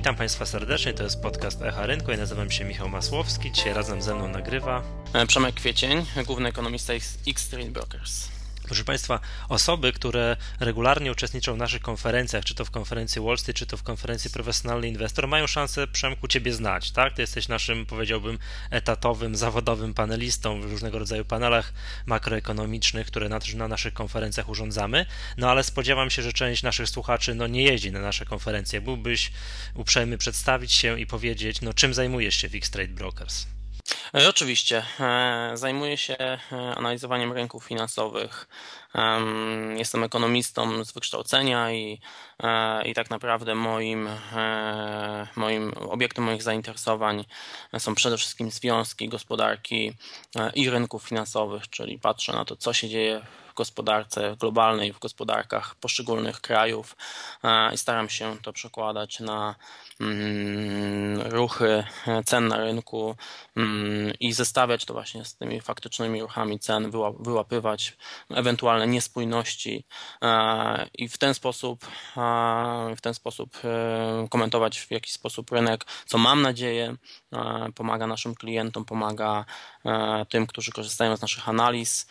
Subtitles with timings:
[0.00, 2.10] Witam Państwa serdecznie, to jest podcast Echa Rynku.
[2.10, 4.82] Ja nazywam się Michał Masłowski, dzisiaj razem ze mną nagrywa
[5.26, 6.92] Przemek Kwiecień, główny ekonomista
[7.28, 8.28] X-Trade Brokers.
[8.70, 13.56] Proszę Państwa, osoby, które regularnie uczestniczą w naszych konferencjach, czy to w konferencji Wall Street,
[13.56, 17.14] czy to w konferencji Profesjonalny Inwestor, mają szansę, Przemku, Ciebie znać, tak?
[17.14, 18.38] Ty jesteś naszym, powiedziałbym,
[18.70, 21.72] etatowym, zawodowym panelistą w różnego rodzaju panelach
[22.06, 25.06] makroekonomicznych, które na, na naszych konferencjach urządzamy,
[25.36, 28.80] no ale spodziewam się, że część naszych słuchaczy no, nie jeździ na nasze konferencje.
[28.80, 29.32] Byłbyś
[29.74, 33.46] uprzejmy przedstawić się i powiedzieć, no czym zajmujesz się w X-Trade Brokers?
[34.14, 34.84] E, oczywiście.
[35.00, 36.38] E, zajmuję się e,
[36.76, 38.48] analizowaniem rynków finansowych.
[39.76, 42.00] Jestem ekonomistą z wykształcenia i,
[42.84, 44.08] i tak naprawdę moim,
[45.36, 47.24] moim obiektem moich zainteresowań
[47.78, 49.92] są przede wszystkim związki gospodarki
[50.54, 55.74] i rynków finansowych, czyli patrzę na to, co się dzieje w gospodarce globalnej, w gospodarkach
[55.74, 56.96] poszczególnych krajów
[57.74, 59.54] i staram się to przekładać na
[60.00, 61.84] Mm, ruchy
[62.26, 63.16] cen na rynku
[63.56, 67.96] mm, i zestawiać to właśnie z tymi faktycznymi ruchami cen, wyłapywać
[68.30, 69.84] ewentualne niespójności
[70.22, 71.86] e, i w ten sposób
[72.16, 76.96] e, w ten sposób e, komentować w jakiś sposób rynek, co mam nadzieję
[77.74, 79.44] pomaga naszym klientom, pomaga
[80.28, 82.06] tym, którzy korzystają z naszych analiz.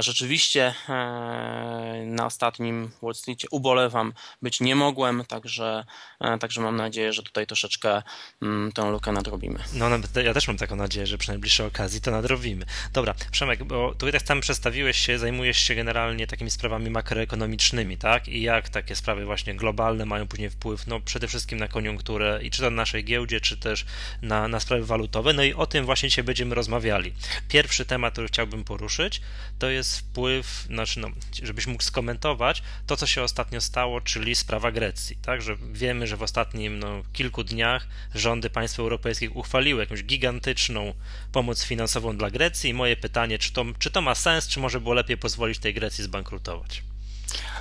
[0.00, 3.14] Rzeczywiście e, na ostatnim Wall
[3.50, 5.84] ubolewam, być nie mogłem, także,
[6.20, 8.02] e, także mam nadzieję, że tutaj troszeczkę
[8.42, 9.58] mm, tę lukę nadrobimy.
[9.74, 9.88] No,
[10.24, 12.66] ja też mam taką nadzieję, że przy najbliższej okazji to nadrobimy.
[12.92, 18.28] Dobra, Przemek, bo tutaj tak tam przedstawiłeś się, zajmujesz się generalnie takimi sprawami makroekonomicznymi, tak?
[18.28, 22.50] I jak takie sprawy właśnie globalne mają później wpływ, no przede wszystkim na koniunkturę i
[22.50, 23.86] czy to na naszej giełdzie, czy też
[24.22, 25.32] na, na sprawy walutowe.
[25.32, 27.12] No i o tym właśnie dzisiaj będziemy rozmawiali.
[27.48, 29.20] Pierwszy temat, który chciałbym poruszyć,
[29.58, 31.08] to jest wpływ, znaczy no,
[31.42, 35.16] żebyś mógł skomentować to, co się ostatnio stało, czyli sprawa Grecji.
[35.16, 40.94] Także wiemy, że w ostatnim no, kilku dniach rządy państw europejskich uchwaliły jakąś gigantyczną
[41.32, 44.80] pomoc finansową dla Grecji i moje pytanie, czy to, czy to ma sens, czy może
[44.80, 46.82] było lepiej pozwolić tej Grecji zbankrutować?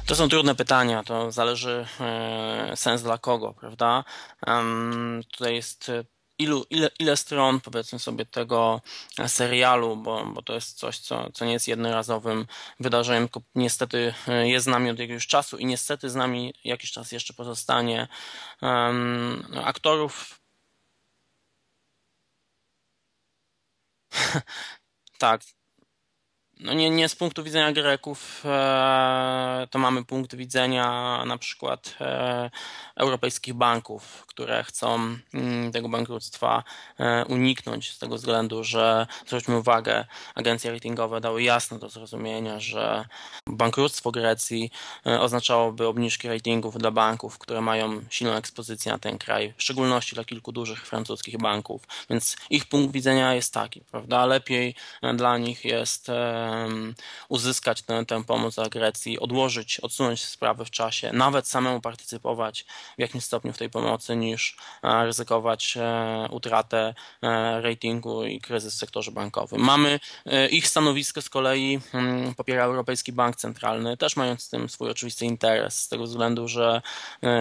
[0.06, 4.04] To są trudne pytania, to zależy e, sens dla kogo, prawda?
[5.32, 5.92] tutaj jest
[6.40, 8.82] ilu, ile, ile stron, powiedzmy sobie, tego
[9.28, 12.46] serialu, bo, bo to jest coś, co, co nie jest jednorazowym
[12.80, 16.92] wydarzeniem, tylko niestety e, jest z nami od jakiegoś czasu i niestety z nami jakiś
[16.92, 18.08] czas jeszcze pozostanie.
[18.62, 20.40] Um, aktorów
[25.18, 25.42] tak,
[26.60, 32.50] no nie, nie z punktu widzenia Greków, e, to mamy punkt widzenia na przykład e,
[32.96, 36.64] europejskich banków, które chcą mm, tego bankructwa
[37.00, 40.06] e, uniknąć z tego względu, że zwróćmy uwagę,
[40.36, 43.06] agencje ratingowe dały jasno do zrozumienia, że
[43.48, 44.72] bankructwo Grecji
[45.06, 50.24] oznaczałoby obniżki ratingów dla banków, które mają silną ekspozycję na ten kraj, w szczególności dla
[50.24, 51.82] kilku dużych francuskich banków.
[52.10, 54.26] Więc ich punkt widzenia jest taki, prawda?
[54.26, 54.76] Lepiej
[55.16, 56.12] dla nich jest
[57.30, 62.66] uzyskać tę, tę pomoc dla Grecji, odłożyć, odsunąć sprawę w czasie, nawet samemu partycypować
[62.98, 68.76] w jakimś stopniu w tej pomocy, niż e, ryzykować e, utratę e, ratingu i kryzys
[68.76, 69.62] w sektorze bankowym.
[69.62, 70.00] Mamy
[70.52, 75.26] ich stanowisko z kolei mm, popiera Europejski Bank Centralny, też mając z tym swój oczywisty
[75.26, 76.82] interes, z tego względu, że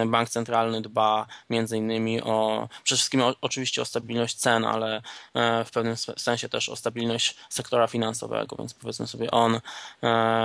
[0.07, 5.01] Bank Centralny dba między innymi o, przede wszystkim oczywiście o stabilność cen, ale
[5.65, 9.59] w pewnym sensie też o stabilność sektora finansowego, więc powiedzmy sobie on e,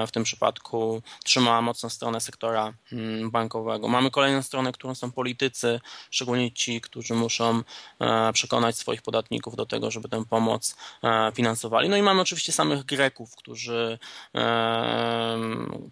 [0.06, 3.88] w tym przypadku trzyma mocną stronę sektora mm, bankowego.
[3.88, 7.62] Mamy kolejną stronę, którą są politycy, szczególnie ci, którzy muszą
[8.00, 11.88] e, przekonać swoich podatników do tego, żeby tę pomoc e, finansowali.
[11.88, 13.98] No i mamy oczywiście samych Greków, którzy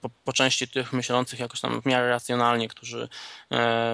[0.01, 3.09] po, po części tych myślących jakoś tam w miarę racjonalnie, którzy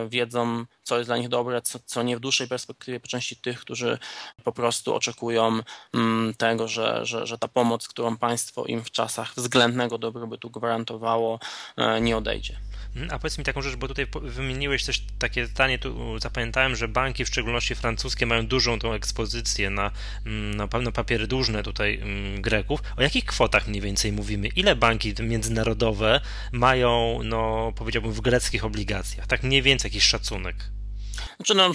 [0.09, 3.61] wiedzą, co jest dla nich dobre, co, co nie w dłuższej perspektywie, po części tych,
[3.61, 3.99] którzy
[4.45, 5.61] po prostu oczekują
[5.95, 11.41] mm, tego, że, że, że ta pomoc, którą państwo im w czasach względnego dobrobytu gwarantowało,
[11.77, 12.57] e, nie odejdzie.
[13.11, 17.25] A powiedz mi taką rzecz, bo tutaj wymieniłeś coś takie zdanie, tu zapamiętałem, że banki,
[17.25, 19.91] w szczególności francuskie, mają dużą tą ekspozycję na,
[20.27, 22.81] mm, na pewno papiery dłużne tutaj mm, Greków.
[22.97, 24.49] O jakich kwotach mniej więcej mówimy?
[24.49, 26.21] Ile banki międzynarodowe
[26.53, 29.27] mają, no powiedziałbym, w greckich obligacjach?
[29.27, 30.57] Tak mniej więcej jakiś szacunek.
[31.37, 31.73] Znaczy no,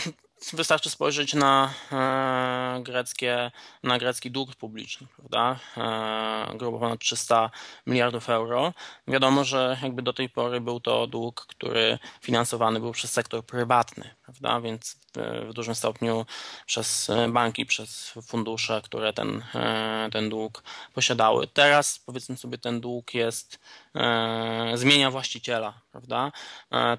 [0.51, 3.51] Wystarczy spojrzeć na e, greckie,
[3.83, 5.59] na grecki dług publiczny, prawda?
[5.77, 7.51] E, grubo ponad 300
[7.87, 8.73] miliardów euro.
[9.07, 14.15] Wiadomo, że jakby do tej pory był to dług, który finansowany był przez sektor prywatny,
[14.23, 14.61] prawda?
[14.61, 16.25] Więc w, w dużym stopniu
[16.65, 20.63] przez banki, przez fundusze, które ten, e, ten dług
[20.93, 21.47] posiadały.
[21.47, 23.59] Teraz powiedzmy sobie ten dług jest
[24.73, 26.31] zmienia właściciela, prawda?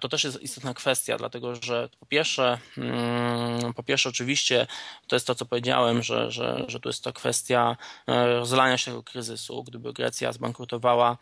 [0.00, 4.66] To też jest istotna kwestia, dlatego że po pierwsze, mm, po pierwsze oczywiście
[5.06, 7.76] to jest to, co powiedziałem, że, że, że tu jest to kwestia
[8.06, 9.64] rozlania się tego kryzysu.
[9.64, 11.18] Gdyby Grecja zbankrutowała,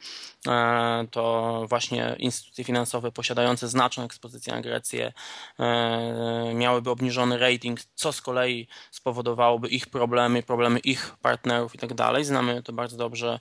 [1.11, 5.13] to właśnie instytucje finansowe posiadające znaczną ekspozycję na Grecję
[6.55, 12.25] miałyby obniżony rating, co z kolei spowodowałoby ich problemy, problemy ich partnerów i tak dalej.
[12.25, 13.41] Znamy to bardzo dobrze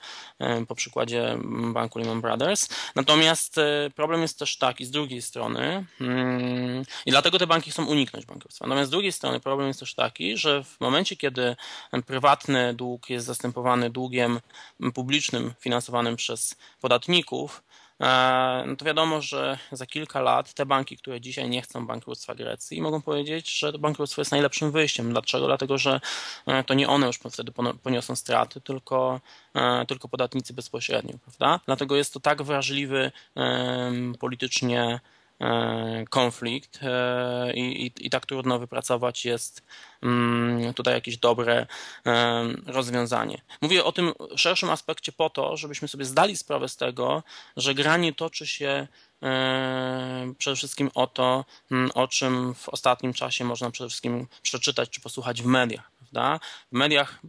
[0.68, 1.38] po przykładzie
[1.74, 2.70] banku Lehman Brothers.
[2.96, 7.86] Natomiast e, problem jest też taki z drugiej strony mm, i dlatego te banki chcą
[7.86, 8.68] uniknąć bankructwa.
[8.68, 11.56] Natomiast z drugiej strony problem jest też taki, że w momencie, kiedy
[12.06, 14.40] prywatny dług jest zastępowany długiem
[14.94, 17.64] publicznym finansowanym przez podatników,
[18.68, 22.82] no to wiadomo, że za kilka lat te banki, które dzisiaj nie chcą bankructwa Grecji,
[22.82, 25.12] mogą powiedzieć, że to bankructwo jest najlepszym wyjściem.
[25.12, 25.46] Dlaczego?
[25.48, 26.02] Dlatego, że
[26.48, 27.52] e, to nie one już wtedy
[27.84, 29.22] poniosą straty, tylko,
[29.56, 31.60] e, tylko podatnicy bezpośrednio, prawda?
[31.66, 33.12] Dlatego jest to tak wrażliwy
[34.20, 35.21] politycznie E,
[36.10, 39.64] konflikt e, i, i, i, tak trudno wypracować jest
[40.04, 41.68] mm, tutaj jakieś dobre
[42.06, 43.42] e, rozwiązanie.
[43.62, 47.24] Mówię o tym szerszym aspekcie po to, żebyśmy sobie zdali sprawę z tego,
[47.58, 48.88] że gra nie toczy się
[50.38, 55.02] przede wszystkim o to, mm, o czym w ostatnim czasie można przede wszystkim przeczytać czy
[55.02, 55.92] posłuchać w mediach.
[56.00, 56.40] Prawda?
[56.72, 57.20] W mediach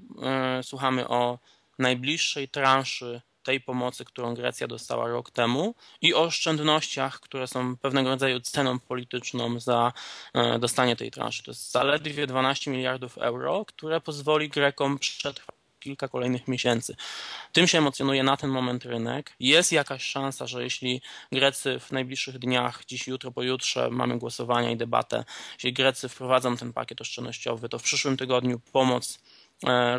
[0.62, 1.38] słuchamy o
[1.78, 8.08] najbliższej transzy tej pomocy, którą Grecja dostała rok temu i o oszczędnościach, które są pewnego
[8.08, 9.92] rodzaju ceną polityczną za
[10.34, 11.42] e, dostanie tej transzy.
[11.42, 16.96] To jest zaledwie 12 miliardów euro, które pozwoli Grekom przetrwać kilka kolejnych miesięcy.
[17.52, 19.32] Tym się emocjonuje na ten moment rynek.
[19.40, 21.02] Jest jakaś szansa, że jeśli
[21.32, 25.24] Grecy w najbliższych dniach, dziś, jutro, pojutrze mamy głosowania i debatę,
[25.54, 29.18] jeśli Grecy wprowadzą ten pakiet oszczędnościowy, to w przyszłym tygodniu pomoc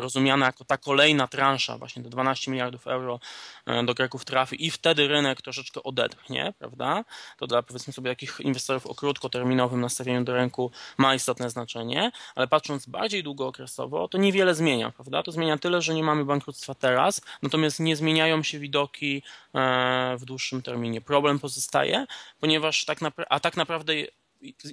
[0.00, 3.20] rozumiana jako ta kolejna transza, właśnie te 12 miliardów euro
[3.66, 7.04] e, do Greków trafi i wtedy rynek troszeczkę odetchnie, prawda?
[7.38, 12.48] To dla powiedzmy sobie takich inwestorów o krótkoterminowym nastawieniu do rynku ma istotne znaczenie, ale
[12.48, 15.22] patrząc bardziej długookresowo, to niewiele zmienia, prawda?
[15.22, 19.22] To zmienia tyle, że nie mamy bankructwa teraz, natomiast nie zmieniają się widoki
[19.54, 21.00] e, w dłuższym terminie.
[21.00, 22.06] Problem pozostaje,
[22.40, 23.94] ponieważ tak a tak naprawdę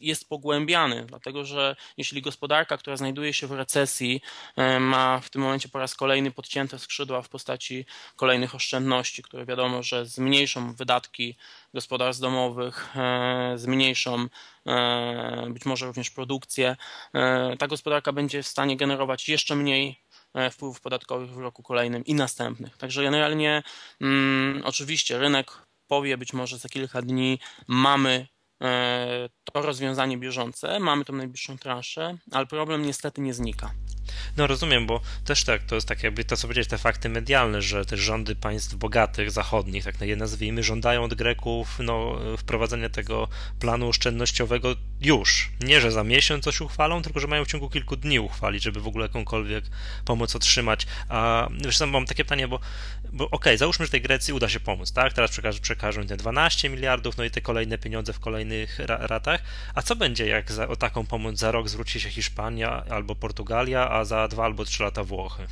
[0.01, 4.21] jest pogłębiany, dlatego że jeśli gospodarka, która znajduje się w recesji,
[4.55, 7.85] e, ma w tym momencie po raz kolejny podcięte skrzydła w postaci
[8.15, 11.37] kolejnych oszczędności, które wiadomo, że zmniejszą wydatki
[11.73, 14.27] gospodarstw domowych, e, zmniejszą
[14.67, 16.75] e, być może również produkcję,
[17.59, 20.01] ta gospodarka będzie w stanie generować jeszcze mniej
[20.51, 22.77] wpływów podatkowych w roku kolejnym i następnych.
[22.77, 23.63] Także generalnie
[24.01, 25.51] mm, oczywiście rynek
[25.87, 28.27] powie być może za kilka dni mamy
[29.43, 33.71] to rozwiązanie bieżące, mamy tą najbliższą transzę, ale problem niestety nie znika.
[34.37, 37.61] No rozumiem, bo też tak, to jest tak jakby to, co powiedzieć, te fakty medialne,
[37.61, 43.27] że te rządy państw bogatych, zachodnich, tak je nazwijmy, żądają od Greków no, wprowadzenia tego
[43.59, 45.51] planu oszczędnościowego już.
[45.59, 48.81] Nie, że za miesiąc coś uchwalą, tylko że mają w ciągu kilku dni uchwalić, żeby
[48.81, 49.65] w ogóle jakąkolwiek
[50.05, 50.87] pomoc otrzymać.
[51.09, 52.59] A wiesz, mam takie pytanie, bo,
[53.11, 55.13] bo okej, okay, załóżmy, że tej Grecji uda się pomóc, tak?
[55.13, 59.43] Teraz przekażą, przekażą te 12 miliardów, no i te kolejne pieniądze w kolejnych ratach.
[59.75, 63.89] A co będzie, jak za, o taką pomoc za rok zwróci się Hiszpania albo Portugalia,
[63.91, 65.47] a za dwa albo trzy lata Włochy.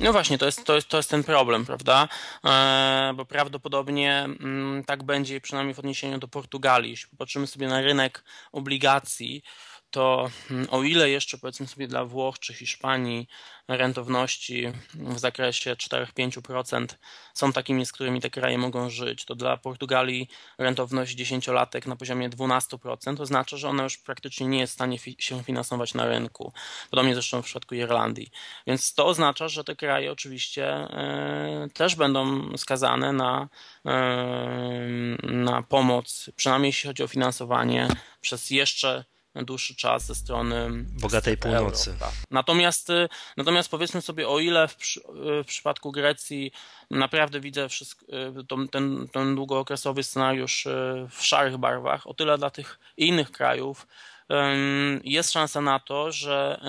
[0.00, 2.08] No właśnie, to jest, to jest, to jest ten problem, prawda?
[2.44, 6.90] E, bo prawdopodobnie mm, tak będzie przynajmniej w odniesieniu do Portugalii.
[6.90, 9.42] Jeśli popatrzymy sobie na rynek obligacji,
[9.90, 13.28] to mm, o ile jeszcze powiedzmy sobie dla Włoch czy Hiszpanii
[13.76, 16.86] rentowności w zakresie 4-5%
[17.34, 22.30] są takimi, z którymi te kraje mogą żyć, to dla Portugalii rentowność 10-latek na poziomie
[22.30, 26.52] 12% to oznacza, że ona już praktycznie nie jest w stanie się finansować na rynku.
[26.90, 28.30] Podobnie zresztą w przypadku Irlandii.
[28.66, 33.48] Więc to oznacza, że te kraje oczywiście e, też będą skazane na,
[33.86, 33.92] e,
[35.22, 37.88] na pomoc, przynajmniej jeśli chodzi o finansowanie
[38.20, 40.68] przez jeszcze dłuższy czas ze strony
[41.00, 41.90] bogatej północy.
[41.90, 42.12] Euro, tak.
[42.30, 46.52] Natomiast, y, natomiast powiedzmy sobie, o ile w, y, w przypadku Grecji
[46.90, 50.68] naprawdę widzę wszystko, y, ten, ten długookresowy scenariusz
[51.10, 53.86] w szarych barwach, o tyle dla tych innych krajów
[55.04, 56.60] jest szansa na to, że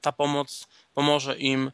[0.00, 1.72] ta pomoc pomoże im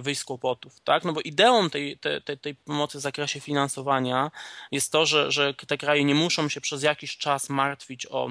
[0.00, 1.04] wyjść z kłopotów, tak?
[1.04, 4.30] No bo ideą tej, tej, tej pomocy w zakresie finansowania
[4.72, 8.30] jest to, że, że te kraje nie muszą się przez jakiś czas martwić o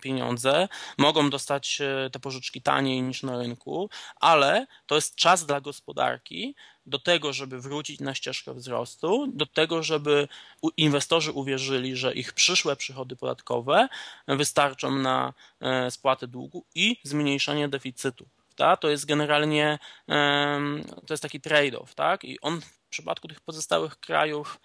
[0.00, 5.60] pieniądze, mogą dostać e, te pożyczki taniej niż na rynku, ale to jest czas dla
[5.60, 6.54] gospodarki
[6.86, 10.28] do tego, żeby wrócić na ścieżkę wzrostu, do tego, żeby
[10.76, 13.88] inwestorzy uwierzyli, że ich przyszłe przychody podatkowe
[14.28, 18.26] wystarczą na e, spłatę długu i zmniejszenie deficytu.
[18.80, 19.78] To jest generalnie
[21.06, 22.24] to jest taki trade-off, tak?
[22.24, 24.60] I on w przypadku tych pozostałych krajów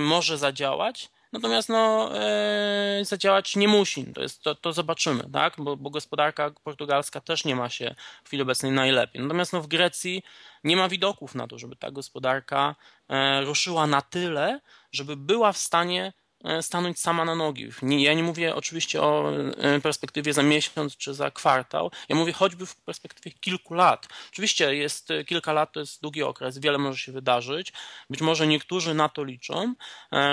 [0.00, 4.04] może zadziałać, Natomiast no, e, zadziałać nie musi.
[4.14, 5.54] To, jest, to, to zobaczymy, tak?
[5.58, 9.22] Bo, bo, gospodarka portugalska też nie ma się w chwili obecnej najlepiej.
[9.22, 10.22] Natomiast no, w Grecji
[10.64, 12.74] nie ma widoków na to, żeby ta gospodarka
[13.08, 14.60] e, ruszyła na tyle,
[14.92, 16.12] żeby była w stanie
[16.60, 17.70] stanąć sama na nogi.
[17.82, 21.90] Ja nie mówię oczywiście o e, perspektywie za miesiąc czy za kwartał.
[22.08, 24.08] Ja mówię choćby w perspektywie kilku lat.
[24.32, 27.72] Oczywiście jest e, kilka lat, to jest długi okres, wiele może się wydarzyć.
[28.10, 29.74] Być może niektórzy na to liczą,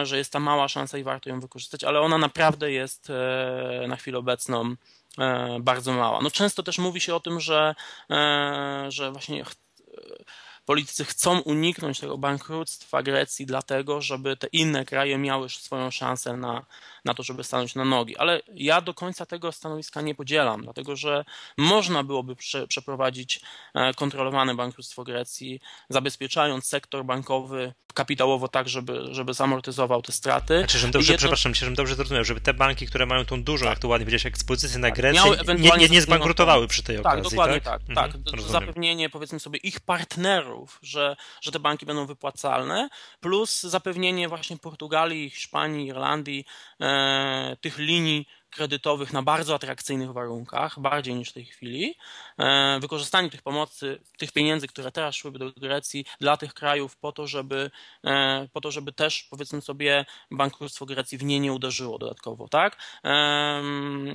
[0.04, 3.12] że jest ta mała szansa i warto ją wykorzystać, ale ona naprawdę jest
[3.88, 4.76] na chwilę obecną
[5.60, 6.22] bardzo mała.
[6.22, 7.76] No często też mówi się o tym, że,
[8.90, 9.44] że właśnie
[10.72, 16.66] politycy chcą uniknąć tego bankructwa Grecji, dlatego żeby te inne kraje miały swoją szansę na,
[17.06, 18.18] na to, żeby stanąć na nogi.
[18.18, 21.26] Ale ja do końca tego stanowiska nie podzielam, dlatego że
[21.58, 23.42] można byłoby prze, przeprowadzić
[23.74, 30.58] e, kontrolowane bankructwo Grecji, zabezpieczając sektor bankowy kapitałowo tak, żeby, żeby zamortyzował te straty.
[30.58, 31.18] Znaczy, żebym dobrze, jedno...
[31.18, 33.70] przepraszam, żebym dobrze zrozumiał, żeby te banki, które mają tą dużą, tak.
[33.70, 34.96] jak to ładnie powiedziałeś, ekspozycję na tak.
[34.96, 35.24] Grecję,
[35.60, 37.24] nie, nie, nie zbankrutowały przy tej tak, okazji.
[37.24, 38.16] Dokładnie tak, tak.
[38.16, 38.42] Mhm, tak.
[38.42, 42.90] Zapewnienie, powiedzmy sobie, ich partnerów, że, że te banki będą wypłacalne,
[43.20, 46.46] plus zapewnienie właśnie Portugalii, Hiszpanii, Irlandii
[46.92, 51.96] e, tych linii kredytowych na bardzo atrakcyjnych warunkach, bardziej niż w tej chwili.
[52.40, 57.12] E, wykorzystanie tych pomocy, tych pieniędzy, które teraz szłyby do Grecji dla tych krajów po
[57.12, 57.72] to, żeby,
[58.04, 62.78] e, po to, żeby też powiedzmy sobie bankructwo Grecji w nie nie uderzyło dodatkowo, tak?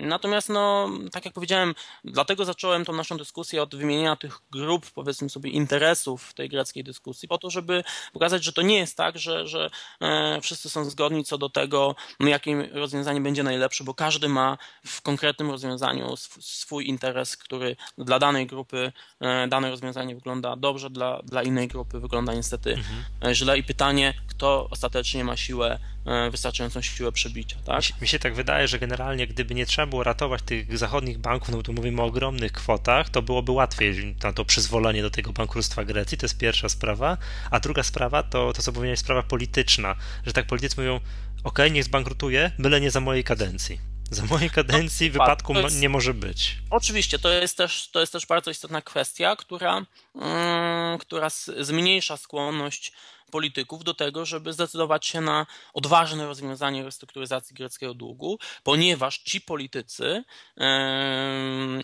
[0.02, 1.74] Natomiast no, tak jak powiedziałem,
[2.04, 7.28] dlatego zacząłem tą naszą dyskusję od wymienienia tych grup, powiedzmy sobie, interesów tej greckiej dyskusji,
[7.28, 11.24] po to, żeby pokazać, że to nie jest tak, że, że e, wszyscy są zgodni
[11.24, 16.88] co do tego, jakie rozwiązanie będzie najlepsze, bo każdy każdy ma w konkretnym rozwiązaniu swój
[16.88, 22.34] interes, który dla danej grupy e, dane rozwiązanie wygląda dobrze, dla, dla innej grupy wygląda
[22.34, 23.04] niestety mhm.
[23.24, 27.56] E, źle i pytanie, kto ostatecznie ma siłę, e, wystarczającą siłę przebicia.
[27.64, 28.00] Tak?
[28.00, 31.62] Mi się tak wydaje, że generalnie gdyby nie trzeba było ratować tych zachodnich banków, no
[31.62, 36.18] to mówimy o ogromnych kwotach, to byłoby łatwiej na to przyzwolenie do tego bankructwa Grecji,
[36.18, 37.16] to jest pierwsza sprawa,
[37.50, 41.00] a druga sprawa to, to co powiedziałeś, sprawa polityczna, że tak politycy mówią,
[41.44, 43.95] ok, niech zbankrutuje, byle nie za mojej kadencji.
[44.10, 46.56] Za mojej kadencji no, wypadku jest, nie może być.
[46.70, 51.28] Oczywiście, to jest też, to jest też bardzo istotna kwestia, która, mm, która
[51.60, 52.92] zmniejsza skłonność
[53.30, 60.24] polityków do tego, żeby zdecydować się na odważne rozwiązanie restrukturyzacji greckiego długu, ponieważ ci politycy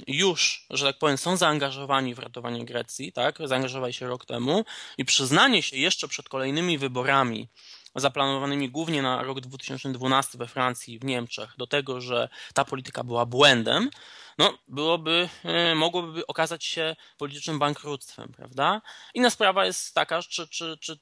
[0.07, 3.39] już, że tak powiem, są zaangażowani w ratowanie Grecji, tak?
[3.45, 4.65] Zaangażowali się rok temu
[4.99, 7.49] i przyznanie się jeszcze przed kolejnymi wyborami
[7.95, 13.27] zaplanowanymi głównie na rok 2012 we Francji w Niemczech do tego, że ta polityka była
[13.27, 13.91] błędem,
[14.39, 18.83] no, byłoby, e, mogłoby okazać się politycznym bankructwem, prawda?
[19.15, 20.99] Inna sprawa jest taka, czy, czy, czy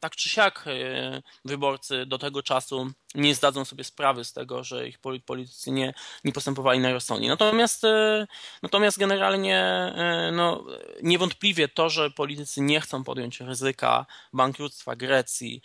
[0.00, 4.88] tak czy siak e, wyborcy do tego czasu nie zdadzą sobie sprawy z tego, że
[4.88, 7.28] ich politycy nie, nie postępowali najrozsądniej.
[7.28, 8.26] Natomiast, e,
[8.62, 9.92] natomiast generalnie
[10.32, 10.64] no,
[11.02, 15.62] niewątpliwie to, że politycy nie chcą podjąć ryzyka bankructwa Grecji,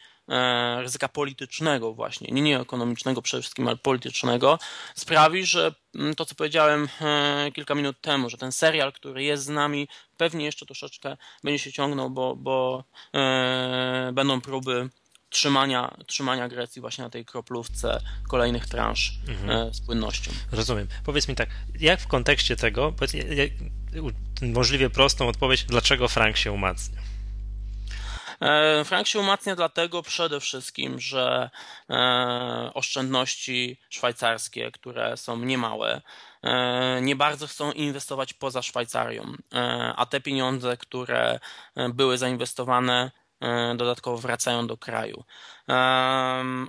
[0.82, 4.60] ryzyka politycznego właśnie, nie, nie ekonomicznego przede wszystkim, ale politycznego,
[4.96, 9.44] sprawi, że mm, to, co powiedziałem e, kilka minut temu, że ten serial, który jest
[9.44, 9.88] z nami,
[10.18, 14.90] pewnie jeszcze troszeczkę będzie się ciągnął, bo, bo e, będą próby
[15.30, 19.74] trzymania, trzymania Grecji właśnie na tej kroplówce kolejnych transz mhm.
[19.74, 20.32] z płynnością.
[20.51, 20.88] Rozumiem.
[21.06, 21.50] Powiedz mi tak,
[21.80, 22.94] jak w kontekście tego,
[24.42, 27.01] możliwie prostą odpowiedź, dlaczego Frank się umacnia?
[28.41, 31.50] E, frank się umacnia dlatego przede wszystkim, że
[31.89, 36.01] e, oszczędności szwajcarskie, które są niemałe,
[36.43, 39.33] e, nie bardzo chcą inwestować poza Szwajcarią,
[39.95, 41.39] a te pieniądze, które
[41.93, 43.12] były zainwestowane
[43.75, 45.24] dodatkowo wracają do kraju.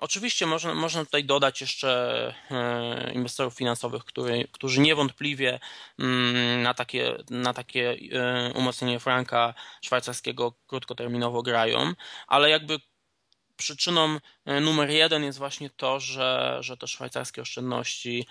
[0.01, 5.61] oczywiście można, można tutaj dodać jeszcze e, inwestorów finansowych, który, którzy niewątpliwie
[5.99, 11.93] mm, na takie, na takie e, umocnienie franka szwajcarskiego krótkoterminowo grają,
[12.27, 12.81] ale jakby
[13.57, 14.19] przyczyną
[14.61, 18.27] numer jeden jest właśnie to, że, że te szwajcarskie oszczędności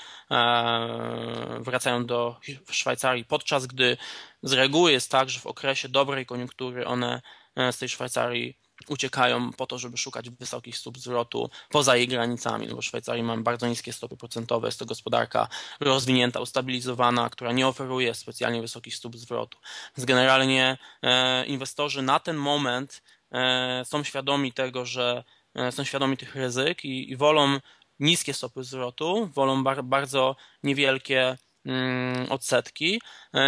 [1.60, 2.40] wracają do
[2.72, 3.98] Szwajcarii, podczas gdy
[4.44, 9.52] z reguły jest tak, że w okresie dobrej koniunktury one E, z tej Szwajcarii uciekają
[9.52, 13.44] po to, żeby szukać wysokich stóp zwrotu poza jej granicami, no bo w Szwajcarii mamy
[13.44, 15.48] bardzo niskie stopy procentowe, jest to gospodarka
[15.80, 19.58] rozwinięta, ustabilizowana, która nie oferuje specjalnie wysokich stóp zwrotu.
[19.98, 25.24] Więc generalnie e, inwestorzy na ten moment e, są świadomi tego, że
[25.72, 27.60] są świadomi tych ryzyk i, i wolą
[28.00, 33.02] niskie stopy zwrotu, wolą bar, bardzo niewielkie mm, odsetki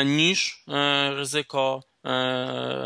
[0.05, 0.63] niż
[1.15, 1.83] ryzyko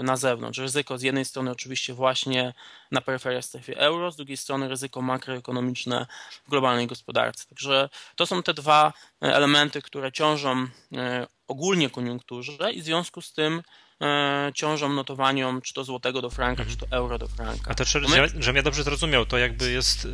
[0.03, 0.59] na zewnątrz.
[0.59, 2.53] Ryzyko z jednej strony oczywiście właśnie
[2.91, 6.05] na peryferiach strefy euro, z drugiej strony ryzyko makroekonomiczne
[6.45, 7.45] w globalnej gospodarce.
[7.49, 10.67] Także to są te dwa elementy, które ciążą
[11.47, 13.61] ogólnie koniunkturze i w związku z tym
[14.01, 16.69] e, ciążą notowaniom czy to złotego do franka, mhm.
[16.69, 17.71] czy to euro do franka.
[17.71, 18.29] A to, czy, my...
[18.39, 20.09] żebym ja dobrze zrozumiał, to jakby jest y,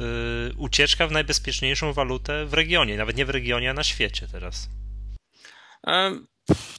[0.57, 4.69] ucieczka w najbezpieczniejszą walutę w regionie, nawet nie w regionie, a na świecie teraz.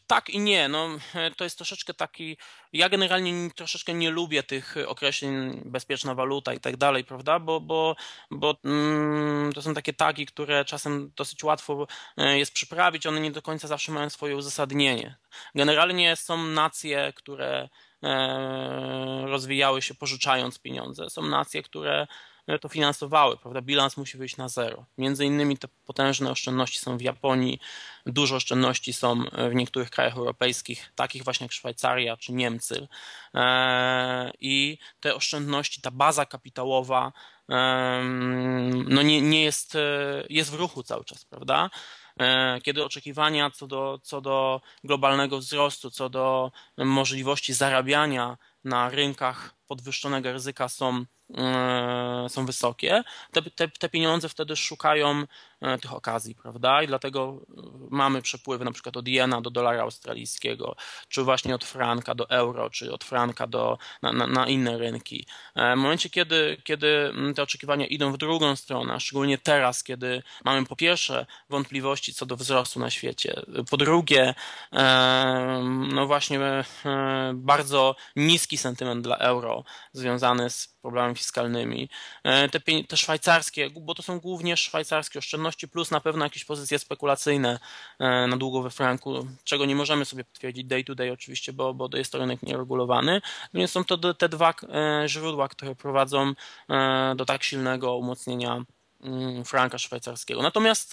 [0.06, 0.68] Tak i nie.
[0.68, 0.88] No,
[1.36, 2.36] to jest troszeczkę taki.
[2.72, 7.38] Ja generalnie troszeczkę nie lubię tych określeń bezpieczna waluta i tak dalej, prawda?
[7.38, 7.96] Bo, bo,
[8.30, 13.30] bo mm, to są takie tagi, które czasem dosyć łatwo e, jest przyprawić, one nie
[13.30, 15.16] do końca zawsze mają swoje uzasadnienie.
[15.54, 17.68] Generalnie są nacje, które
[18.02, 21.10] e, rozwijały się pożyczając pieniądze.
[21.10, 22.06] Są nacje, które
[22.60, 23.62] to finansowały, prawda?
[23.62, 24.84] Bilans musi wyjść na zero.
[24.98, 27.60] Między innymi te potężne oszczędności są w Japonii,
[28.06, 32.88] dużo oszczędności są w niektórych krajach europejskich, takich właśnie jak Szwajcaria czy Niemcy.
[33.34, 37.12] E, I te oszczędności, ta baza kapitałowa
[38.88, 41.70] no nie, nie jest, e, jest w ruchu cały czas, prawda?
[42.20, 49.54] E, kiedy oczekiwania co do, co do globalnego wzrostu, co do możliwości zarabiania na rynkach
[49.66, 51.06] podwyższonego ryzyka są E,
[52.28, 53.02] są wysokie,
[53.32, 55.26] te, te, te, pieniądze wtedy szukają e,
[55.80, 56.82] tych okazji, prawda?
[56.82, 57.40] I dlatego
[57.90, 60.76] mamy przepływy na przykład od jena do dolara australijskiego,
[61.08, 65.26] czy właśnie od franka do euro, czy od franka do, na, na, na inne rynki.
[65.54, 70.66] E, w momencie, kiedy, kiedy te oczekiwania idą w drugą stronę, szczególnie teraz, kiedy mamy
[70.66, 74.34] po pierwsze wątpliwości co do wzrostu na świecie, po drugie,
[75.92, 76.40] no właśnie
[77.34, 81.88] bardzo niski sentyment dla euro związany z problemami fiskalnymi.
[82.24, 86.78] E, te, te szwajcarskie, bo to są głównie szwajcarskie oszczędności, plus na pewno jakieś pozycje
[86.78, 87.58] spekulacyjne
[87.98, 91.74] e, na długo we franku, czego nie możemy sobie potwierdzić day to day oczywiście, bo,
[91.74, 93.20] bo jest to rynek nieregulowany.
[93.54, 96.32] Więc są to te dwa e, źródła, które prowadzą
[97.16, 98.64] do tak silnego umocnienia
[99.02, 100.42] mm, franka szwajcarskiego.
[100.42, 100.92] Natomiast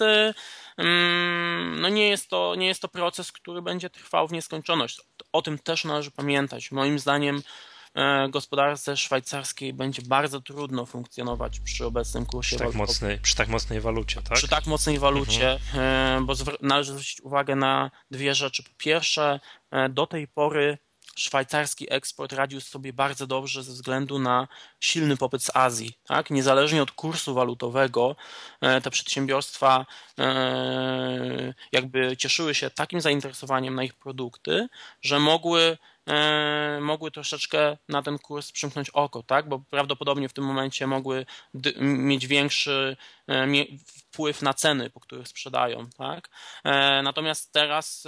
[0.76, 5.00] mm, no nie, jest to, nie jest to proces, który będzie trwał w nieskończoność.
[5.32, 6.70] O tym też należy pamiętać.
[6.70, 7.42] Moim zdaniem E,
[8.30, 13.80] gospodarce szwajcarskiej będzie bardzo trudno funkcjonować przy obecnym kursie przy tak, mocnej, przy tak mocnej
[13.80, 14.38] walucie, tak?
[14.38, 16.22] Przy tak mocnej walucie, mhm.
[16.22, 18.62] E, bo należy zwrócić uwagę na dwie rzeczy.
[18.62, 20.78] Po pierwsze, e, do tej pory
[21.16, 24.48] szwajcarski eksport radził sobie bardzo dobrze ze względu na
[24.80, 25.98] silny popyt z Azji.
[26.04, 26.30] Tak?
[26.30, 28.16] Niezależnie od kursu walutowego,
[28.82, 29.86] te przedsiębiorstwa
[31.72, 34.68] jakby cieszyły się takim zainteresowaniem na ich produkty,
[35.02, 35.91] że mogły E,
[36.80, 39.48] mogły troszeczkę na ten kurs przymknąć oko, tak?
[39.48, 41.26] Bo prawdopodobnie w tym momencie mogły
[41.80, 42.96] mieć większy
[43.28, 43.46] e,
[43.86, 46.28] wpływ na ceny, po których sprzedają, tak?
[46.64, 48.06] E, natomiast teraz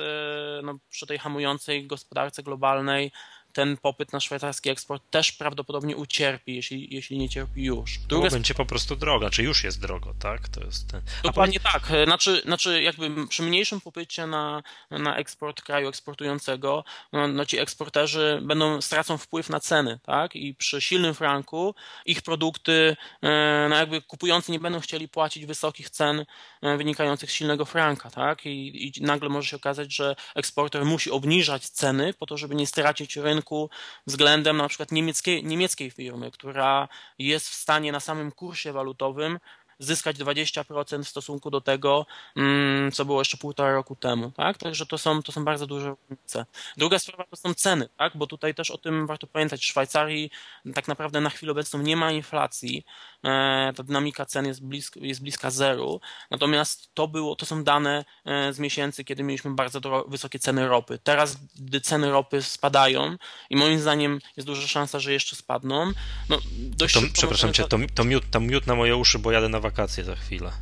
[0.62, 3.12] no, przy tej hamującej gospodarce globalnej
[3.54, 7.98] ten popyt na szwajcarski eksport też prawdopodobnie ucierpi, jeśli, jeśli nie cierpi już.
[7.98, 8.30] Druga...
[8.30, 10.48] będzie po prostu droga, czy już jest drogo, tak?
[10.48, 11.00] To jest ten...
[11.22, 11.72] Dokładnie po...
[11.72, 11.82] tak.
[12.04, 18.40] Znaczy, znaczy jakby przy mniejszym popycie na, na eksport kraju eksportującego, no, no ci eksporterzy
[18.42, 20.36] będą, stracą wpływ na ceny, tak?
[20.36, 21.74] I przy silnym franku
[22.06, 26.24] ich produkty, e, no jakby kupujący nie będą chcieli płacić wysokich cen
[26.62, 28.46] e, wynikających z silnego franka, tak?
[28.46, 32.66] I, i nagle może się okazać, że eksporter musi obniżać ceny po to, żeby nie
[32.66, 33.70] stracić rynku rynku
[34.06, 39.38] względem na przykład niemieckiej, niemieckiej firmy, która jest w stanie na samym kursie walutowym
[39.84, 44.58] zyskać 20% w stosunku do tego, mm, co było jeszcze półtora roku temu, tak?
[44.58, 46.46] Także to są, to są bardzo duże różnice.
[46.76, 48.16] Druga sprawa to są ceny, tak?
[48.16, 49.60] Bo tutaj też o tym warto pamiętać.
[49.60, 50.30] W Szwajcarii
[50.74, 52.84] tak naprawdę na chwilę obecną nie ma inflacji,
[53.24, 58.04] e, ta dynamika cen jest, blisko, jest bliska zeru, natomiast to było, to są dane
[58.24, 60.98] e, z miesięcy, kiedy mieliśmy bardzo wysokie ceny ropy.
[61.04, 63.16] Teraz, gdy ceny ropy spadają
[63.50, 65.92] i moim zdaniem jest duża szansa, że jeszcze spadną,
[66.28, 69.48] no dość to, Przepraszam cię, to, to, miód, to miód na moje uszy, bo jadę
[69.48, 69.73] na wakacje
[70.04, 70.52] za chwilę.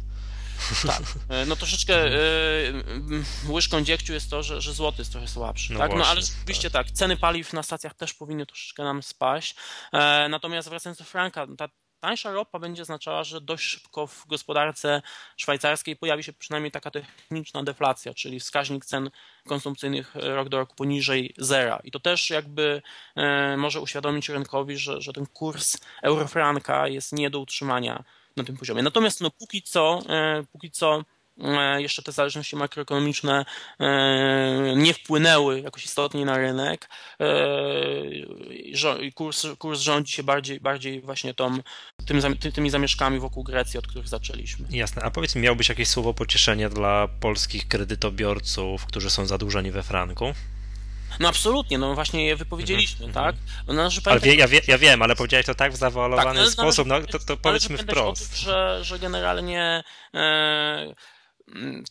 [0.87, 1.03] Tak.
[1.29, 2.73] E, no troszeczkę y,
[3.49, 5.73] łyżką dziegciu jest to, że, że złoty jest trochę słabszy.
[5.73, 5.91] No, tak?
[5.91, 6.87] Właśnie, no ale rzeczywiście tak.
[6.87, 6.97] tak.
[6.97, 9.57] Ceny paliw na stacjach też powinny troszeczkę nam spaść.
[9.93, 11.69] E, natomiast wracając do franka, ta
[12.01, 15.03] tańsza ropa będzie oznaczała, że dość szybko w gospodarce
[15.37, 19.11] szwajcarskiej pojawi się przynajmniej taka techniczna deflacja, czyli wskaźnik cen
[19.47, 21.81] konsumpcyjnych rok do roku poniżej zera.
[21.85, 22.83] I to też jakby
[23.17, 28.05] e, może uświadomić rynkowi, że, że ten kurs eurofranka jest nie do utrzymania
[28.37, 28.83] na tym poziomie.
[28.83, 31.05] Natomiast no, póki co, e, póki co
[31.41, 33.45] e, jeszcze te zależności makroekonomiczne
[33.81, 36.89] e, nie wpłynęły jakoś istotnie na rynek.
[39.15, 41.59] Kurs, kurs rządzi się bardziej, bardziej właśnie tą,
[42.07, 44.67] tym, tymi zamieszkami wokół Grecji, od których zaczęliśmy.
[44.71, 45.03] Jasne.
[45.03, 50.33] A powiedz mi, miałbyś jakieś słowo pocieszenia dla polskich kredytobiorców, którzy są zadłużeni we franku?
[51.21, 53.15] No absolutnie, no właśnie je wypowiedzieliśmy, mm -hmm.
[53.15, 53.37] tak?
[53.67, 56.53] No, należy ale wie, ja, wie, ja wiem, ale powiedziałeś to tak w zawalowany tak,
[56.53, 58.31] sposób, no to, to powiedzmy wprost.
[58.31, 60.95] Tym, że, że generalnie e,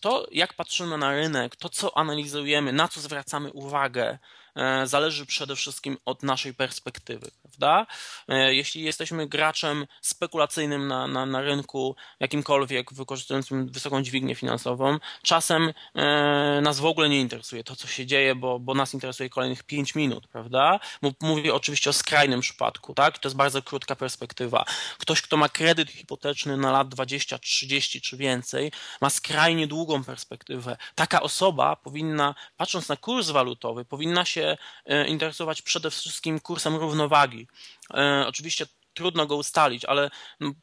[0.02, 4.18] to, jak patrzymy na rynek, to, co analizujemy, na co zwracamy uwagę,
[4.56, 7.88] E, zależy przede wszystkim od naszej perspektywy, prawda?
[8.28, 15.74] E, jeśli jesteśmy graczem spekulacyjnym na, na, na rynku jakimkolwiek, wykorzystującym wysoką dźwignię finansową, czasem
[15.96, 19.64] e, nas w ogóle nie interesuje to, co się dzieje, bo, bo nas interesuje kolejnych
[19.64, 20.80] 5 minut, prawda?
[21.22, 23.20] Mówię oczywiście o skrajnym przypadku, tak?
[23.20, 24.66] To jest bardzo krótka perspektywa.
[24.98, 28.72] Ktoś, kto ma kredyt hipoteczny na lat 20, 30 czy więcej,
[29.02, 30.78] ma skrajnie długą perspektywę.
[30.96, 37.48] Taka osoba powinna, patrząc na kurs walutowy, powinna się e, interesować przede wszystkim kursem równowagi.
[37.94, 40.10] E, oczywiście trudno go ustalić, ale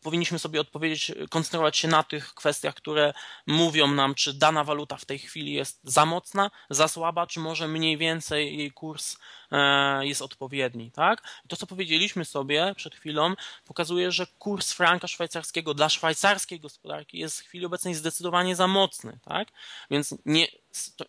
[0.03, 3.13] powinniśmy sobie odpowiedzieć, koncentrować się na tych kwestiach, które
[3.47, 7.69] mówią nam, czy dana waluta w tej chwili jest za mocna, za słaba, czy może
[7.69, 9.17] mniej więcej jej kurs
[9.53, 11.23] e, jest odpowiedni, tak?
[11.49, 17.41] To, co powiedzieliśmy sobie przed chwilą, pokazuje, że kurs franka szwajcarskiego dla szwajcarskiej gospodarki jest
[17.41, 19.49] w chwili obecnej zdecydowanie za mocny, tak?
[19.91, 20.47] Więc nie,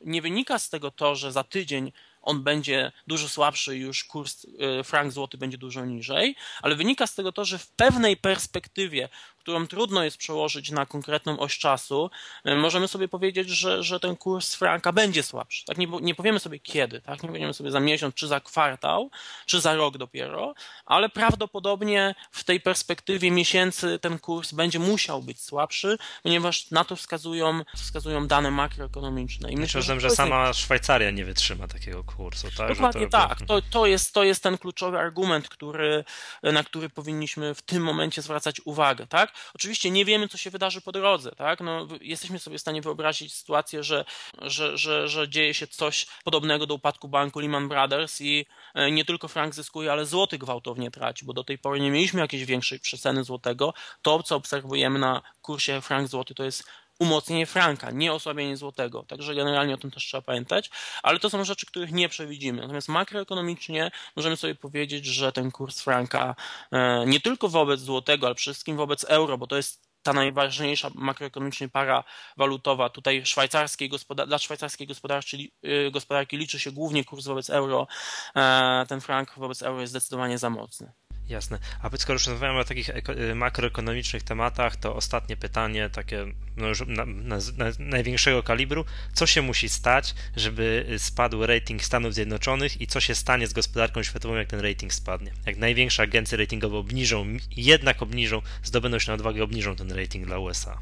[0.01, 1.91] nie wynika z tego to, że za tydzień
[2.29, 4.45] on będzie dużo słabszy, już kurs
[4.79, 9.09] e, frank złoty będzie dużo niżej, ale wynika z tego to, że w pewnej perspektywie
[9.49, 12.09] którą trudno jest przełożyć na konkretną oś czasu,
[12.43, 15.65] e, możemy sobie powiedzieć, że, że ten kurs franka będzie słabszy.
[15.65, 15.77] Tak?
[15.77, 17.23] Nie, nie powiemy sobie kiedy, tak?
[17.23, 19.09] nie powiemy sobie za miesiąc, czy za kwartał,
[19.45, 20.53] czy za rok dopiero,
[20.85, 26.95] ale prawdopodobnie w tej perspektywie miesięcy ten kurs będzie musiał być słabszy, ponieważ na to
[26.95, 29.51] wskazują, wskazują dane makroekonomiczne.
[29.51, 32.47] I myślę, że, że sama Szwajcaria nie wytrzyma takiego kursu.
[32.57, 32.69] Tak?
[32.69, 33.17] Dokładnie to...
[33.17, 33.41] tak.
[33.47, 36.03] To, to, jest, to jest ten kluczowy argument, który,
[36.43, 39.07] na który powinniśmy w tym momencie zwracać uwagę.
[39.07, 39.33] Tak?
[39.55, 41.61] Oczywiście nie wiemy, co się wydarzy po drodze, tak?
[41.61, 44.05] No, jesteśmy sobie w stanie wyobrazić sytuację, że,
[44.41, 49.05] że, że, że dzieje się coś podobnego do upadku banku Lehman Brothers i e, nie
[49.05, 52.79] tylko frank zyskuje, ale złoty gwałtownie traci, bo do tej pory nie mieliśmy jakiejś większej
[52.79, 53.73] przeceny złotego.
[54.01, 56.63] To, co obserwujemy na kursie frank złoty, to jest
[56.99, 59.03] umocnienie franka, nie osłabienie złotego.
[59.03, 60.69] Także generalnie o tym też trzeba pamiętać,
[61.03, 62.61] ale to są rzeczy, których nie przewidzimy.
[62.61, 66.35] Natomiast makroekonomicznie możemy sobie powiedzieć, że ten kurs franka
[66.71, 70.89] e, nie tylko wobec złotego, ale przede wszystkim wobec euro, bo to jest ta najważniejsza
[70.95, 72.03] makroekonomicznie para
[72.37, 73.89] walutowa tutaj szwajcarskiej
[74.27, 77.87] dla szwajcarskiej gospodarki, y, gospodarki liczy się głównie kurs wobec euro.
[78.35, 80.91] E, ten frank wobec euro jest zdecydowanie za mocny.
[81.29, 81.59] Jasne.
[81.81, 86.25] A skoro już rozmawiamy o takich y, makroekonomicznych tematach, to ostatnie pytanie, takie
[86.57, 88.85] no już na, na, na największego kalibru.
[89.13, 94.03] Co się musi stać, żeby spadł rating Stanów Zjednoczonych i co się stanie z gospodarką
[94.03, 95.31] światową, jak ten rating spadnie?
[95.45, 100.39] Jak największe agencje ratingowe obniżą, jednak obniżą, zdobędą się na odwagę, obniżą ten rating dla
[100.39, 100.79] USA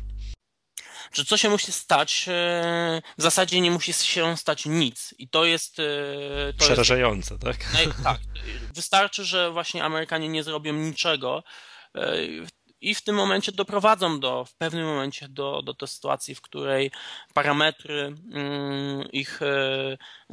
[1.14, 5.14] że co się musi stać, e, w zasadzie nie musi się stać nic.
[5.18, 5.80] I to jest.
[5.80, 7.58] E, to Przerażające, jest, tak?
[8.04, 8.20] tak.
[8.76, 11.44] Wystarczy, że właśnie Amerykanie nie zrobią niczego.
[12.78, 16.42] E, I w tym momencie doprowadzą do, w pewnym momencie do, do, do sytuacji, w
[16.42, 16.92] której
[17.34, 19.40] parametry mm, ich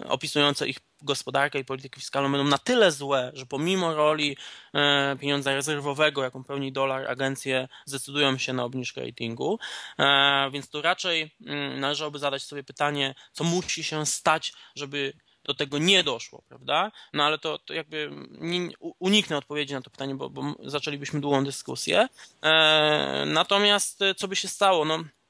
[0.04, 4.36] opisujące ich gospodarkę i politykę fiskalną będą na tyle złe, że pomimo roli
[4.74, 9.58] e, pieniądza rezerwowego, jaką pełni dolar, agencje zdecydują się na obniżkę ratingu.
[9.98, 15.12] E, więc tu raczej mm, należałoby zadać sobie pytanie, co musi się stać, żeby
[15.44, 16.92] do tego nie doszło, prawda?
[17.12, 21.44] No ale to, to jakby nie, uniknę odpowiedzi na to pytanie, bo, bo zaczęlibyśmy długą
[21.44, 22.08] dyskusję.
[22.42, 24.84] E, natomiast co by się stało?
[24.84, 25.23] No, E,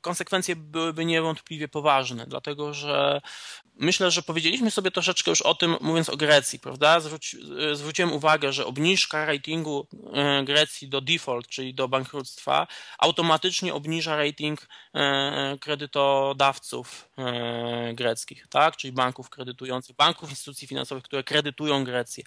[0.00, 3.20] konsekwencje byłyby niewątpliwie poważne, dlatego że
[3.76, 7.00] myślę, że powiedzieliśmy sobie troszeczkę już o tym, mówiąc o Grecji, prawda?
[7.00, 7.38] Zwróci,
[7.70, 12.66] e, zwróciłem uwagę, że obniżka ratingu e, Grecji do default, czyli do bankructwa,
[12.98, 14.68] automatycznie obniża rating
[15.60, 17.08] kredytodawców
[17.94, 18.76] greckich, tak?
[18.76, 22.24] Czyli banków kredytujących, banków, instytucji finansowych, które kredytują Grecję.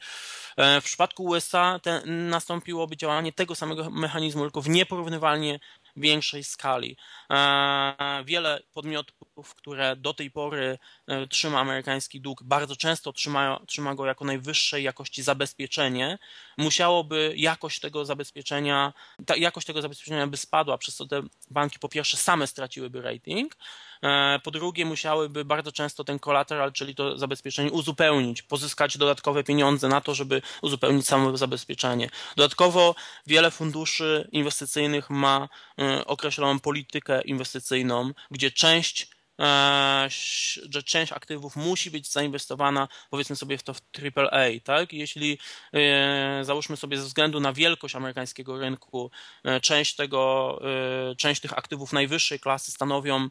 [0.58, 5.60] W przypadku USA te, nastąpiłoby działanie tego samego mechanizmu, tylko w nieporównywalnie
[5.96, 6.98] większej skali.
[7.32, 10.78] E, wiele podmiotów, które do tej pory
[11.08, 16.18] e, trzyma amerykański dług, bardzo często trzyma, trzyma go jako najwyższej jakości zabezpieczenie,
[16.58, 18.94] musiałoby jakość tego zabezpieczenia,
[19.26, 23.58] ta jakość tego zabezpieczenia by spadła, przez co te banki po pierwsze same straciłyby rating,
[24.44, 30.02] po drugie musiałyby bardzo często ten kolateral, czyli to zabezpieczenie uzupełnić, pozyskać dodatkowe pieniądze na
[30.02, 32.10] to, żeby uzupełnić samo zabezpieczenie.
[32.36, 32.96] Dodatkowo
[33.28, 40.08] wiele funduszy inwestycyjnych ma e, określoną politykę inwestycyjną, gdzie część E,
[40.70, 43.82] że część aktywów musi być zainwestowana, powiedzmy sobie w to w
[44.18, 44.94] AAA, tak?
[44.94, 45.40] Jeśli
[45.74, 49.12] e, załóżmy sobie ze względu na wielkość amerykańskiego rynku,
[49.44, 50.26] e, część tego,
[51.18, 53.30] część tych aktywów najwyższej klasy stanowią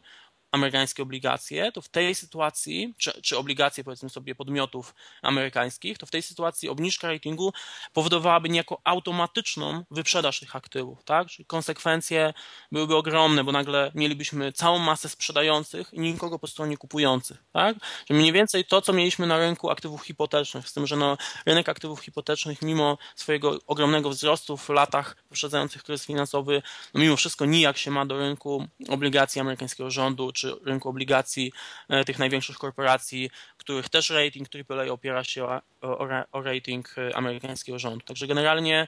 [0.55, 6.11] amerykańskie obligacje, to w tej sytuacji, czy, czy obligacje powiedzmy sobie podmiotów amerykańskich, to w
[6.11, 7.53] tej sytuacji obniżka ratingu
[7.93, 11.27] powodowałaby niejako automatyczną wyprzedaż tych aktywów, tak?
[11.27, 12.33] Czyli konsekwencje
[12.71, 17.77] byłyby ogromne, bo nagle mielibyśmy całą masę sprzedających i nikogo po stronie kupujących, tak?
[18.09, 21.69] Że mniej więcej to, co mieliśmy na rynku aktywów hipotecznych, z tym, że no, rynek
[21.69, 26.61] aktywów hipotecznych mimo swojego ogromnego wzrostu w latach poprzedzających kryzys finansowy,
[26.93, 31.51] no mimo wszystko nijak się ma do rynku obligacji amerykańskiego rządu, czy rynku obligacji
[31.89, 37.15] e, tych największych korporacji, których też rating AAA opiera się o, o, o rating e,
[37.15, 38.05] amerykańskiego rządu.
[38.05, 38.87] Także generalnie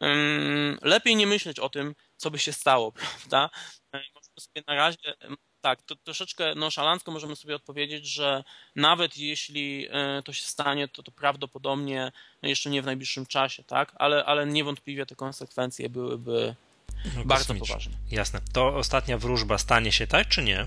[0.00, 3.50] um, lepiej nie myśleć o tym, co by się stało, prawda?
[3.92, 5.14] E, możemy sobie na razie
[5.60, 8.44] tak, to troszeczkę nonszalancko możemy sobie odpowiedzieć, że
[8.76, 9.88] nawet jeśli
[10.24, 13.92] to się stanie, to, to prawdopodobnie jeszcze nie w najbliższym czasie, tak?
[13.94, 16.54] Ale, ale niewątpliwie te konsekwencje byłyby
[17.16, 17.92] no, bardzo poważne.
[18.10, 18.40] Jasne.
[18.52, 20.66] To ostatnia wróżba stanie się tak, czy nie?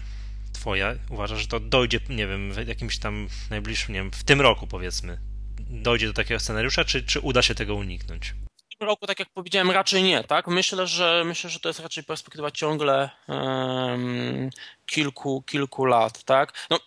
[0.61, 0.95] Twoja?
[1.09, 4.67] Uważasz, że to dojdzie, nie wiem, w jakimś tam najbliższym, nie wiem, w tym roku
[4.67, 5.17] powiedzmy,
[5.59, 8.33] dojdzie do takiego scenariusza, czy, czy uda się tego uniknąć?
[8.75, 10.47] W tym roku, tak jak powiedziałem, raczej nie, tak?
[10.47, 14.49] Myślę, że myślę, że to jest raczej perspektywa ciągle um,
[14.85, 16.67] kilku, kilku lat, tak?
[16.69, 16.79] No,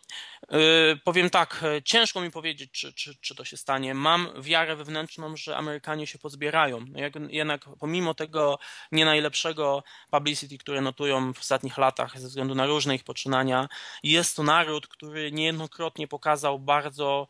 [1.05, 3.95] powiem tak, e, ciężko mi powiedzieć, czy, czy, czy to się stanie.
[3.95, 6.81] Mam wiarę wewnętrzną, że Amerykanie się pozbierają.
[6.81, 6.99] No
[7.31, 8.59] jednak pomimo tego
[8.93, 13.69] nie najlepszego publicity, które notują w ostatnich latach ze względu na różne ich poczynania,
[14.03, 17.29] jest to naród, który niejednokrotnie pokazał bardzo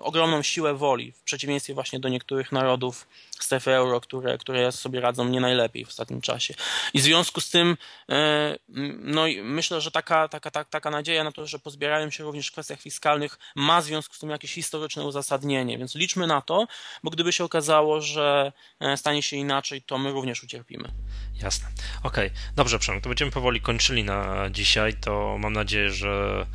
[0.00, 3.06] ogromną siłę woli, w przeciwieństwie właśnie do niektórych narodów
[3.40, 6.54] strefy euro, które, które sobie radzą nie najlepiej w ostatnim czasie.
[6.94, 7.76] I w związku z tym
[8.08, 8.56] e,
[8.98, 12.80] no myślę, że taka, taka, taka, nadzieja na to, że pozbierają się również w kwestiach
[12.80, 16.66] fiskalnych ma w związku z tym jakieś historyczne uzasadnienie, więc liczmy na to,
[17.02, 20.88] bo gdyby się okazało, że e, stanie się inaczej, to my również ucierpimy.
[21.42, 21.68] Jasne.
[22.02, 22.40] Okej, okay.
[22.56, 26.46] dobrze Przemek, to będziemy powoli kończyli na dzisiaj, to mam nadzieję, że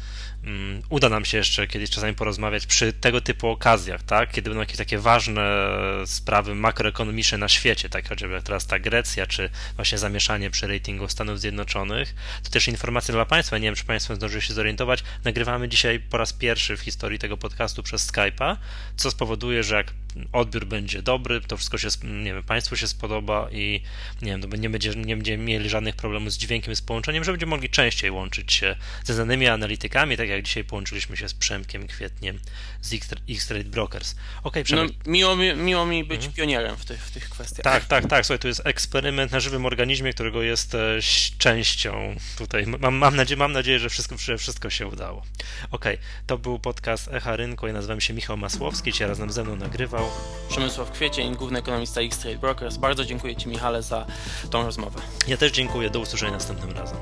[0.90, 4.32] uda nam się jeszcze kiedyś czasami porozmawiać przy tego typu okazjach, tak?
[4.32, 5.68] Kiedy będą jakieś takie ważne
[6.06, 8.10] sprawy makroekonomiczne na świecie, tak?
[8.10, 13.14] Chociażby jak teraz ta Grecja, czy właśnie zamieszanie przy ratingu Stanów Zjednoczonych, to też informacja
[13.14, 16.82] dla Państwa, nie wiem, czy Państwo zdążyli się zorientować, nagrywamy dzisiaj po raz pierwszy w
[16.82, 18.58] historii tego podcastu przez Skype'a,
[18.96, 19.94] co spowoduje, że jak
[20.32, 23.82] odbiór będzie dobry, to wszystko się, nie wiem, Państwu się spodoba i
[24.22, 27.32] nie wiem, to nie, będzie, nie będziemy mieli żadnych problemów z dźwiękiem, z połączeniem, że
[27.32, 31.88] będziemy mogli częściej łączyć się ze znanymi analitykami, tak jak dzisiaj połączyliśmy się z Przemkiem
[31.88, 32.40] Kwietniem
[32.82, 32.94] z
[33.30, 34.16] X-Trade Brokers.
[34.44, 34.92] Okay, Przemek.
[35.06, 36.34] No, miło, mi, miło mi być mhm.
[36.34, 37.64] pionierem w tych, w tych kwestiach.
[37.64, 38.26] Tak, tak, tak.
[38.26, 42.66] Słuchaj, to jest eksperyment na żywym organizmie, którego jesteś częścią tutaj.
[42.68, 45.24] Mam, mam, nadzieję, mam nadzieję, że wszystko, że wszystko się udało.
[45.72, 45.86] Ok,
[46.28, 47.68] to był podcast Echa Rynku.
[47.68, 50.05] Ja nazywam się Michał Masłowski, cię razem ze mną nagrywał.
[50.50, 52.78] Przemysław Kwiecień, główny ekonomista X-Trade Brokers.
[52.78, 54.06] Bardzo dziękuję Ci, Michale, za
[54.50, 55.02] tą rozmowę.
[55.28, 55.90] Ja też dziękuję.
[55.90, 56.98] Do usłyszenia następnym razem.